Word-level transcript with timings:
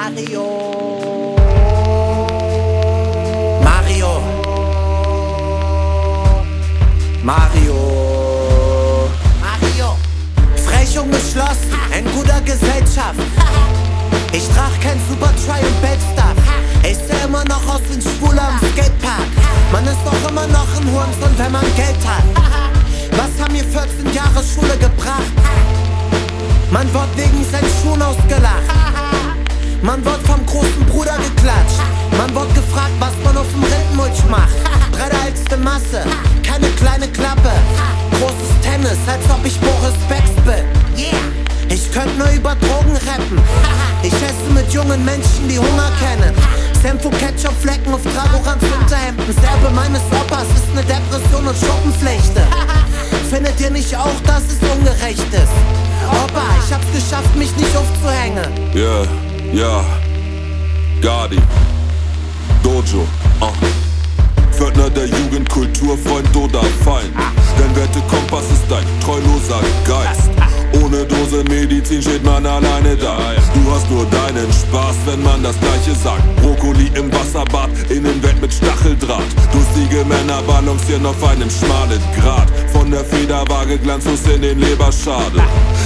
Mario. 0.00 0.46
Mario. 3.64 4.22
Mario. 7.24 7.74
Mario. 9.42 9.96
Frech 10.64 10.98
und 11.00 11.10
geschlossen, 11.10 11.74
in 11.98 12.04
guter 12.14 12.40
Gesellschaft. 12.42 13.18
Ich 14.32 14.46
trag 14.50 14.70
kein 14.80 15.00
Super 15.08 15.32
Try 15.44 15.66
und 15.66 15.80
Bellstuff. 15.82 16.38
Ich 16.84 16.96
seh 16.96 17.24
immer 17.24 17.44
noch 17.46 17.66
aus 17.66 17.80
wie 17.88 17.94
ein 17.94 18.02
Schwuler 18.02 18.50
am 18.50 18.58
Skatepark. 18.58 19.26
Man 19.72 19.84
ist 19.84 19.98
doch 20.04 20.30
immer 20.30 20.46
noch 20.46 20.68
ein 20.76 20.92
Hurensohn, 20.92 21.36
wenn 21.38 21.50
man 21.50 21.66
Geld 21.74 22.02
hat. 22.06 22.22
Was 23.10 23.42
haben 23.42 23.52
mir 23.52 23.64
14 23.64 24.14
Jahre 24.14 24.44
Schule 24.44 24.78
gebracht? 24.78 25.32
Man 26.70 26.86
wird 26.94 27.16
wegen 27.16 27.44
seinen 27.50 27.70
Schuhen 27.82 28.00
ausgelacht. 28.00 28.87
Man 29.82 30.04
wird 30.04 30.20
vom 30.26 30.44
großen 30.46 30.84
Bruder 30.86 31.16
geklatscht. 31.16 31.80
Man 32.16 32.34
wird 32.34 32.54
gefragt, 32.54 32.92
was 32.98 33.12
man 33.24 33.36
auf 33.36 33.46
dem 33.52 33.62
Rindenmulch 33.62 34.24
macht. 34.28 34.54
Die 35.50 35.56
Masse, 35.56 36.04
keine 36.42 36.68
kleine 36.72 37.08
Klappe. 37.08 37.50
Großes 38.20 38.60
Tennis, 38.62 38.98
als 39.06 39.24
ob 39.30 39.44
ich 39.46 39.58
Boris 39.60 39.96
Becks 40.06 40.36
bin. 40.44 40.64
Ich 41.70 41.90
könnte 41.90 42.14
nur 42.18 42.28
über 42.30 42.54
Drogen 42.56 42.96
rappen. 43.08 43.40
Ich 44.02 44.12
esse 44.12 44.52
mit 44.52 44.70
jungen 44.72 45.02
Menschen, 45.06 45.48
die 45.48 45.58
Hunger 45.58 45.90
kennen. 45.98 46.34
Senfu 46.82 47.08
Ketchup-Flecken 47.08 47.94
auf 47.94 48.02
Tragorans 48.02 48.62
Unterhemden. 48.62 49.34
Serbe 49.40 49.74
meines 49.74 50.02
Opas 50.12 50.48
ist 50.54 50.74
ne 50.74 50.82
Depression 50.82 51.46
und 51.46 51.56
Schuppenflechte. 51.56 52.42
Findet 53.30 53.58
ihr 53.60 53.70
nicht 53.70 53.96
auch, 53.96 54.20
dass 54.26 54.42
es 54.44 54.58
ungerecht 54.70 55.32
ist? 55.32 55.52
Opa, 56.10 56.44
ich 56.62 56.74
hab's 56.74 56.92
geschafft, 56.92 57.34
mich 57.36 57.56
nicht 57.56 57.74
aufzuhängen. 57.74 58.52
Ja, 58.74 59.04
ja. 59.52 59.84
Gardi. 61.00 61.38
Dojo. 62.62 63.06
Uh. 63.40 63.52
Pförtner 64.52 64.90
der 64.90 65.06
Jugend, 65.06 65.48
Kulturfreund 65.48 66.34
oder 66.36 66.62
Feind. 66.84 67.14
Dein 67.56 67.76
Wertekompass 67.76 68.44
ist 68.50 68.64
dein 68.68 68.84
treuloser 69.00 69.60
Geist. 69.86 70.30
Ohne 70.82 71.04
Dose 71.04 71.44
Medizin 71.44 72.02
steht 72.02 72.24
man 72.24 72.44
alleine 72.44 72.96
da. 72.96 73.18
Du 73.54 73.70
hast 73.72 73.88
nur 73.90 74.04
deinen 74.06 74.52
Spaß, 74.52 74.96
wenn 75.06 75.22
man 75.22 75.42
das 75.42 75.58
gleiche 75.60 75.94
sagt. 75.94 76.22
Brokkoli 76.42 76.90
im 76.94 77.12
Wasserbad, 77.12 77.70
Innenwelt 77.88 78.40
mit 78.40 78.52
Stacheldraht. 78.52 79.22
Durstige 79.52 80.04
Männer 80.04 80.42
balancieren 80.42 81.06
auf 81.06 81.22
einem 81.22 81.50
schmalen 81.50 82.02
Grat. 82.16 82.27
Federwaage 83.68 83.78
glanzlos 83.78 84.20
in 84.34 84.42
den 84.42 84.58
Leberschade. 84.58 85.42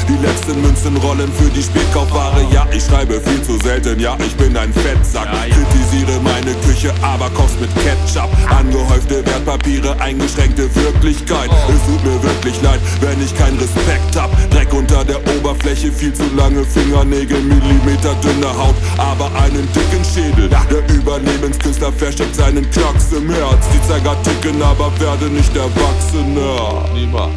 Die 0.08 0.24
letzten 0.24 0.60
Münzen 0.62 0.96
rollen 0.98 1.30
für 1.32 1.50
die 1.50 1.62
Spätkaufware. 1.62 2.46
Ja, 2.52 2.66
ich 2.72 2.84
schreibe 2.84 3.20
viel 3.20 3.42
zu 3.42 3.58
selten, 3.58 3.98
ja, 3.98 4.16
ich 4.24 4.34
bin 4.36 4.56
ein 4.56 4.72
Fettsack. 4.72 5.28
Kritisiere 5.50 6.20
meine 6.22 6.54
Küche, 6.66 6.92
aber 7.02 7.28
koch's 7.30 7.54
mit 7.60 7.70
Ketchup. 7.76 8.30
Angehäufte 8.48 9.24
Wertpapiere, 9.26 9.98
eingeschränkte 10.00 10.74
Wirklichkeit. 10.74 11.50
Es 11.68 11.86
tut 11.86 12.04
mir 12.04 12.22
wirklich 12.22 12.60
leid, 12.62 12.80
wenn 13.00 13.20
ich 13.22 13.36
keinen 13.36 13.58
Respekt 13.58 14.16
hab. 14.16 14.30
Dreck 14.50 14.72
unter 14.72 15.04
der 15.04 15.20
Oberfläche, 15.36 15.90
viel 15.92 16.12
zu 16.14 16.24
lange 16.36 16.64
Fingernägel, 16.64 17.40
Millimeter 17.40 18.14
dünne 18.22 18.56
Haut, 18.56 18.76
aber 18.98 19.26
einen 19.42 19.68
dicken 19.72 20.04
Schädel. 20.04 20.48
Der 20.48 20.96
Überlebenskünstler 20.96 21.92
versteckt 21.92 22.36
seinen 22.36 22.68
Knacks 22.70 23.12
im 23.12 23.30
Herz. 23.30 23.66
Die 23.72 23.88
Zeiger 23.88 24.16
ticken, 24.22 24.62
aber 24.62 24.92
werde 25.00 25.26
nicht 25.26 25.54
erwachsener. 25.56 26.84
Lieber. 26.94 27.30